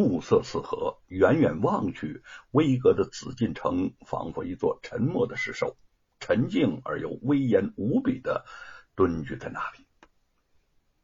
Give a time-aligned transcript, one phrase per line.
[0.00, 5.76] 暮色四合，远远望去，巍峨的紫禁城仿佛一座沉默的石兽，
[6.20, 8.46] 沉静而又威严无比的
[8.94, 9.86] 蹲踞在那里。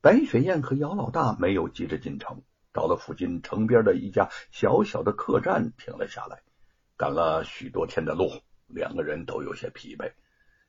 [0.01, 6.43] 白雪燕和姚老大没有急着进城，到了附近城边的一家小小的客栈停了下来。
[6.97, 8.31] 赶了许多天的路，
[8.67, 10.15] 两个人都有些疲惫，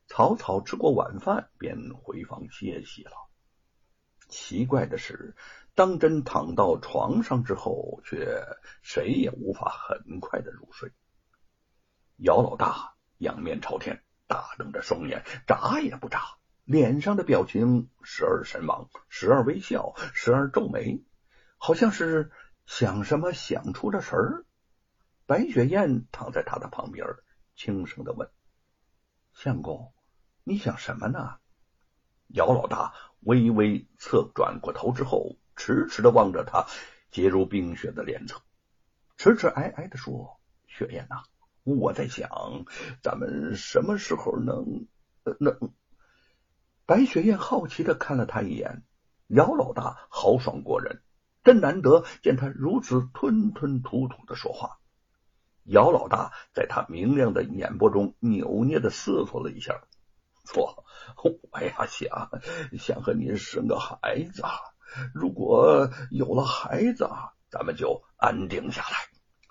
[0.06, 3.14] 草草吃过晚饭，便回房歇息了。
[4.28, 5.34] 奇怪的是。
[5.78, 8.44] 当真躺到床上之后，却
[8.82, 10.92] 谁也无法很快的入睡。
[12.16, 21.04] 姚老大仰面朝天，大瞪着双眼，眨也不眨，脸上的表情时而神往，时而微笑，时而皱眉，
[21.60, 22.32] 好像是
[22.66, 24.46] 想什么想出了神儿。
[25.28, 27.06] 白雪燕躺在他的旁边，
[27.56, 28.32] 轻声的问
[29.36, 29.94] ：“相公，
[30.44, 31.38] 你想什么呢？”
[32.34, 35.38] 姚老大微微侧转过头之后。
[35.58, 36.68] 迟迟的望着他
[37.12, 38.42] 结如冰雪的脸侧，
[39.18, 41.24] 迟迟哀哀的说：“雪雁呐，
[41.64, 42.30] 我在想，
[43.02, 44.88] 咱们什么时候能
[45.40, 45.74] 能？”
[46.86, 48.84] 白雪燕好奇的看了他一眼，
[49.28, 51.02] 姚老大豪爽过人，
[51.44, 54.78] 真难得见他如此吞吞吐吐的说话。
[55.64, 59.82] 姚老大在他明亮的眼波中扭捏的思索了一下，
[60.46, 60.86] 说
[61.52, 62.30] ：“我呀，想
[62.78, 64.44] 想和您生个孩子。”
[65.14, 67.10] 如果有了孩子，
[67.50, 68.98] 咱们就安定下来，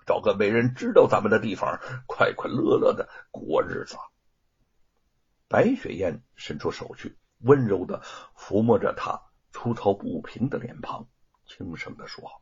[0.05, 3.97] 找个没人知道咱们的地方，快快乐乐的过日子。
[5.47, 8.01] 白雪燕伸出手去，温柔的
[8.37, 11.07] 抚摸着他粗糙不平的脸庞，
[11.45, 12.41] 轻声的说：“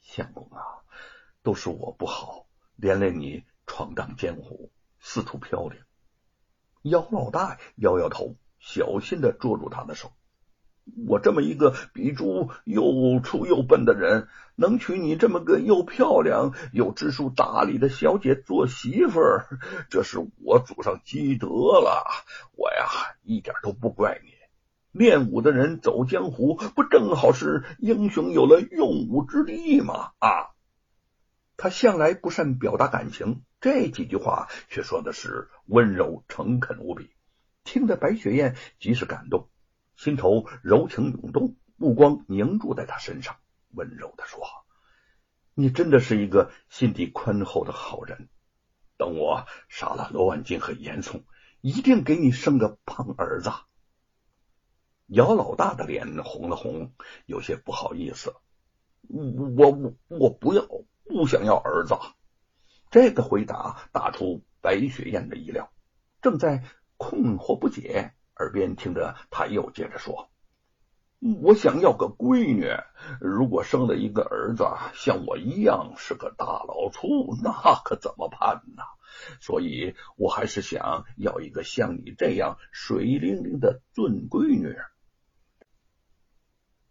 [0.00, 0.62] 相公啊，
[1.42, 5.82] 都是我不好，连累你闯荡江湖，四处飘零。”
[6.82, 10.12] 姚老大摇摇头，小心的捉住他的手。
[11.06, 19.46] 我这么一个比猪又粗又笨的人，能娶你这么个又漂亮又知书达理的小姐做媳妇儿，
[19.90, 22.04] 这是我祖上积德了。
[22.56, 22.86] 我呀，
[23.22, 24.30] 一点都不怪你。
[24.90, 30.10] 练武的人走江湖，不正好是英雄有了用武之地吗？
[30.18, 30.52] 啊！
[31.56, 37.10] 他向来不善表达感情，这几句话却说的是温柔诚恳无比，
[37.62, 39.48] 听得白雪燕极是感动。
[40.02, 43.36] 心头柔情涌动，目光凝注在他身上，
[43.70, 44.42] 温柔的说
[45.54, 48.28] ：“你真的是一个心地宽厚的好人。
[48.96, 51.22] 等我杀了罗万金和严嵩，
[51.60, 53.52] 一定给你生个胖儿子。”
[55.06, 56.92] 姚老大的脸红了红，
[57.24, 58.34] 有些不好意思
[59.08, 60.66] ：“我我我不要，
[61.04, 61.94] 不想要儿子。”
[62.90, 65.72] 这个回答打出白雪燕的意料，
[66.20, 66.64] 正在
[66.96, 68.14] 困惑不解。
[68.36, 70.30] 耳边听着，他又接着说
[71.42, 72.70] ：“我想要个闺女，
[73.20, 77.52] 如果生了一个儿子，像我一样是个大老粗，那
[77.84, 78.82] 可怎么办呢？
[79.40, 84.76] 所以我还是想要一个像你这样水灵灵的俊闺女。”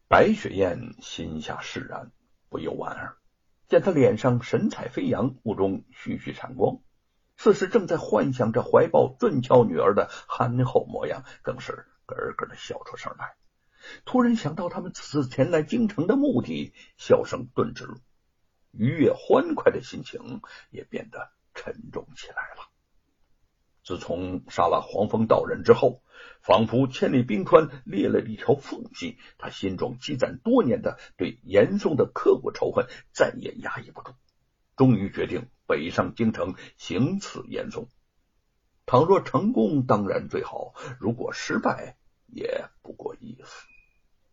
[0.08, 2.12] 白雪燕心下释然，
[2.50, 3.18] 不由莞尔，
[3.68, 6.82] 见他脸上神采飞扬，目中徐徐闪光。
[7.44, 13.34] 此时正在幻想着怀抱俊俏女儿的憨厚模样，更是咯咯的笑出声来。
[14.06, 17.88] 突然想到他们此次前来京城的目的，笑声顿止，
[18.70, 22.70] 愉悦欢快的心情也变得沉重起来了。
[23.84, 26.04] 自从杀了黄风道人之后，
[26.44, 34.12] 仿佛千里冰川裂了一条缝隙，他心中积攒多年的对严嵩的刻骨仇恨再也压抑不住。
[34.78, 37.88] 终于决定北上京城行刺严嵩。
[38.86, 41.96] 倘若成功，当然最好；如果失败，
[42.26, 43.66] 也不过意思。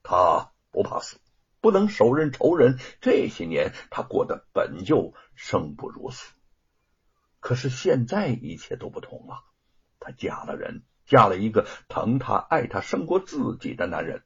[0.03, 1.21] 他不怕死，
[1.61, 2.81] 不能手刃仇人。
[3.01, 6.33] 这些年他过得本就生不如死。
[7.39, 9.45] 可是现在一切都不同了。
[10.01, 14.25] 他嫁了人，嫁了一个疼他、爱他胜过自己的男人。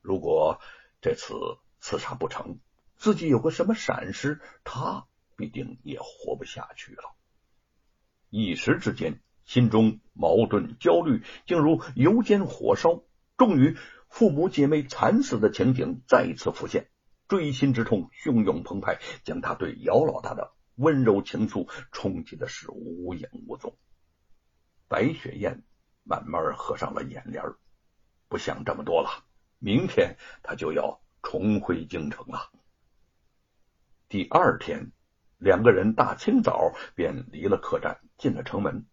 [0.00, 0.58] 如果
[1.00, 1.36] 这次
[1.78, 2.58] 刺杀不成，
[2.96, 5.06] 自己有个什么闪失，他。
[5.40, 7.16] 必定也活不下去了。
[8.28, 13.02] 一时之间，心中矛盾焦虑，竟如油煎火烧。
[13.38, 13.76] 终于，
[14.10, 16.90] 父母姐妹惨死的情景再次浮现，
[17.26, 23.78] 锥心之痛汹涌澎湃，将他对姚老大的温柔情愫冲击的是无影无踪。
[24.86, 25.64] 白雪燕
[26.04, 27.42] 慢慢合上了眼帘，
[28.28, 29.24] 不想这么多了。
[29.58, 32.52] 明天他就要重回京城了。
[34.08, 34.92] 第二天。
[35.40, 38.86] 两个人大清早便离了客栈，进了城门。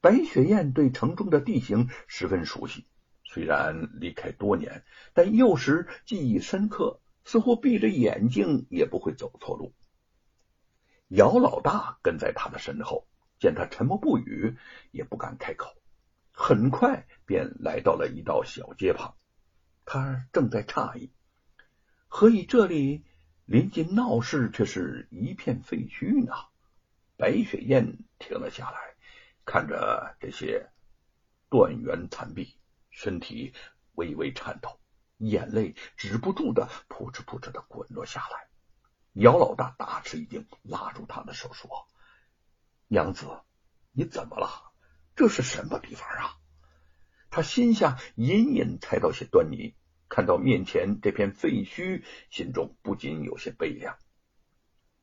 [0.00, 2.86] 白雪燕对城中的地形十分熟悉，
[3.24, 9.74] 虽然离开多年，但幼时记忆深刻，似乎闭着眼睛也不会走错路。
[11.08, 13.08] 姚老大跟在他的身后，
[13.40, 14.56] 见他沉默不语，
[14.92, 15.74] 也不敢开口。
[16.30, 19.16] 很快便来到了一道小街旁，
[19.84, 21.10] 他正在诧异，
[22.06, 23.04] 何以这里
[23.48, 26.34] 临近闹市，却是一片废墟呢？
[27.16, 28.78] 白雪燕停了下来，
[29.46, 30.70] 看着这些
[31.48, 32.58] 断垣残壁，
[32.90, 33.54] 身体
[33.94, 34.78] 微微颤抖，
[35.16, 38.48] 眼泪止不住的扑哧扑哧的滚落下来。
[39.14, 41.88] 姚老大大吃一惊，拉住他的手说
[42.86, 43.40] ：“娘子，
[43.92, 44.74] 你怎么了？
[45.16, 46.36] 这是什么地方啊？”
[47.32, 49.74] 他心下隐隐猜到些端倪，
[50.18, 53.96] 看到面前这片废墟，心中不禁有些悲凉。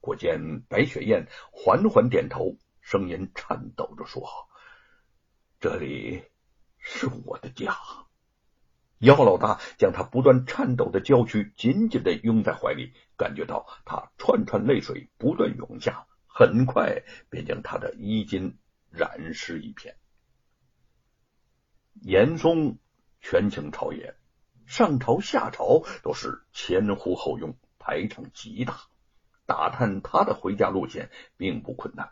[0.01, 4.27] 果见白雪燕缓缓点头，声音颤抖着说
[5.61, 6.21] ：“这里
[6.79, 7.77] 是我的家。”
[8.99, 18.57] 姚老大将他不断颤抖的娇躯紧紧的拥在怀里，感觉到他串串泪水不断涌下，很快便将他的衣襟
[18.91, 19.95] 染湿一片。
[22.01, 22.79] 严嵩
[23.21, 24.13] 权倾朝野，
[24.75, 28.81] 上朝下朝都是前呼后拥，排场极大。
[29.45, 32.11] 打探他的回家路线并不困难，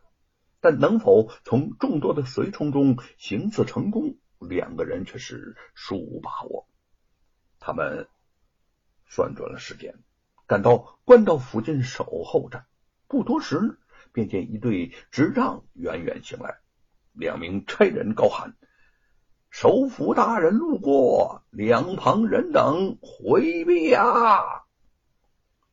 [0.62, 6.70] 但能否从众多的随从中行刺成功，两个人却是殊无把握。
[7.60, 8.08] 他们
[9.10, 9.96] 算准了时间，
[10.48, 12.64] 赶到官道附近守候着。
[13.10, 13.78] 不多时，
[14.14, 16.62] 便见一队执仗远远行来，
[17.12, 18.56] 两名差人高喊
[19.54, 24.66] ：“首府大人路过，两旁人等回避啊！”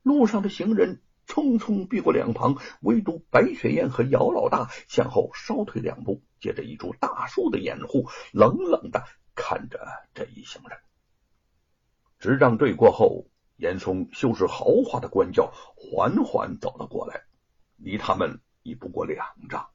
[0.03, 9.79] 路上的行人匆匆避过两旁，唯独白雪燕和姚老大向后稍退两步，借着一株大树的掩护，冷冷的看着
[10.13, 10.77] 这一行人。
[12.19, 13.25] 执仗队过后，
[13.57, 17.23] 严嵩修饰豪华的官轿缓缓走了过来，
[17.77, 19.69] 离他们已不过两丈。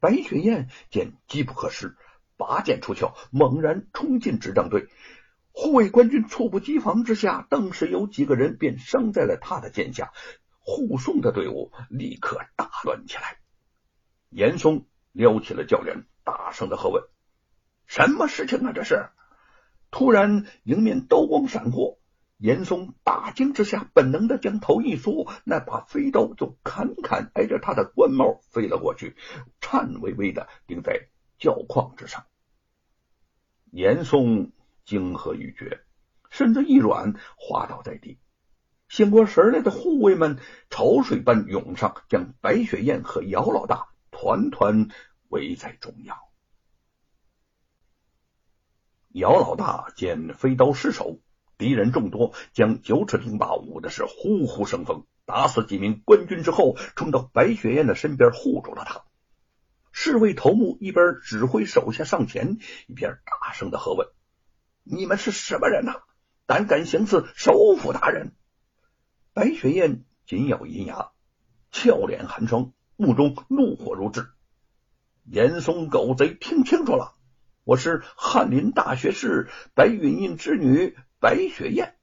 [0.00, 1.96] 白雪燕见机不可失，
[2.38, 4.88] 拔剑出鞘，猛然冲进执仗队。
[5.52, 10.12] 护卫官军猝不及防之下，顿时有几个人便伤在了他的剑下。
[10.60, 13.38] 护送的队伍立刻大乱起来。
[14.30, 17.02] 严嵩撩起了轿帘，大声的喝问
[17.86, 18.72] ：“什么事情啊？
[18.72, 19.08] 这是？”
[19.90, 21.98] 突然，迎面刀光闪过，
[22.36, 29.16] 严嵩大惊之下，本能的将头一缩，那把飞刀就砍砍挨着他的官帽飞了过去，
[29.62, 31.08] 颤巍巍的钉在
[31.38, 32.26] 轿框之上。
[33.70, 34.52] 严嵩
[34.84, 35.84] 惊喝欲绝，
[36.30, 38.18] 身子一软，滑倒在地。
[38.88, 40.38] 醒过神来的护卫们
[40.70, 44.88] 潮水般涌上，将白雪燕和姚老大团团
[45.28, 46.16] 围在中央。
[49.10, 51.18] 姚老大见飞刀失手，
[51.58, 59.04] 敌人众多，将九齿钉耙舞的是呼呼生风，打死几名官军之后，冲到白雪燕的身边护住了他。
[60.00, 64.06] 侍卫头目一边指挥手下上前，一边大声的喝问
[64.86, 66.02] ：“你们是什么人呐？
[66.46, 68.30] 胆敢行刺首府大人？”
[69.34, 71.10] 白雪燕紧咬银牙，
[71.72, 74.28] 俏脸寒霜，目中怒火如炙。
[75.24, 77.16] 严嵩狗贼，听清楚了！
[77.64, 81.96] 我是翰林大学士白云印之女白雪燕，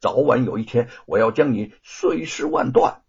[0.00, 3.04] 早晚有一天我要将你碎尸万段。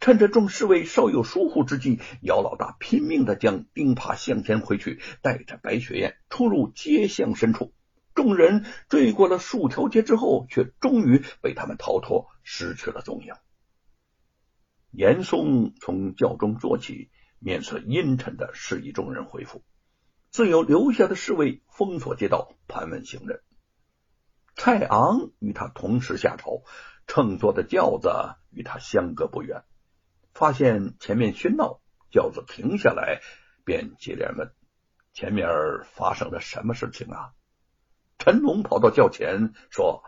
[0.00, 7.74] 趁着众侍卫稍有疏忽之际，姚老大拼命的将钉耙向前挥去，带着白雪燕冲入街巷深处。
[8.14, 13.34] 众人追过了数条街之后，却终于被他们逃脱，失去了踪影。
[14.90, 19.62] 严嵩从轿中坐起，面色阴沉的示意众人回府。
[20.30, 23.42] 自有留下的侍卫封锁街道，盘问行人。
[24.54, 26.62] 蔡昂与他同时下朝，
[27.06, 28.10] 乘坐的轿子
[28.50, 29.64] 与他相隔不远。
[30.38, 31.80] 发现前面喧闹，
[32.12, 33.20] 轿子停下来，
[33.64, 34.52] 便接连问
[35.12, 35.48] ：“前面
[35.96, 37.32] 发生了什么事情啊？”
[38.18, 40.04] 陈龙跑到轿前说：“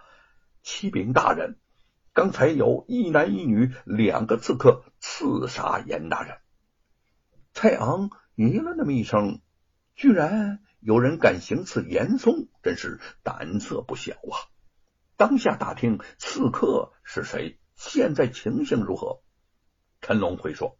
[0.62, 1.58] 启禀大人，
[2.12, 6.38] 刚才有一男一女两个刺客刺杀严大人。”
[7.52, 9.40] 蔡昂咦了那么一声。
[9.96, 14.46] 居然有人敢行刺严嵩，真是胆色不小啊！
[15.16, 19.22] 当下打听刺客是谁，现在情形如何？
[20.00, 20.78] 陈龙回说：“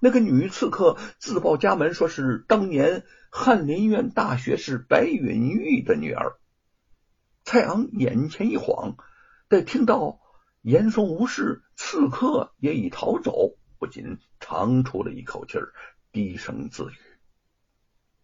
[0.00, 6.38] 那个女刺客自报家门，说是当年翰林院大学士白允玉的女儿。”
[7.44, 8.96] 蔡昂眼前一晃，
[9.48, 10.20] 待听到
[10.60, 15.58] 严嵩无事，刺客也已逃走，不禁长出了一口气，
[16.12, 16.94] 低声自语。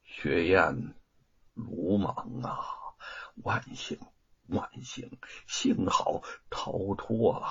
[0.05, 0.95] 雪雁，
[1.55, 2.59] 鲁莽啊！
[3.43, 3.99] 万幸，
[4.49, 7.47] 万幸，幸好逃脱了。